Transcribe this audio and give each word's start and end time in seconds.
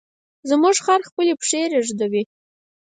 زموږ 0.49 0.75
خر 0.85 0.99
خپلې 1.09 1.33
پښې 1.41 1.61
ږدوي. 1.85 2.23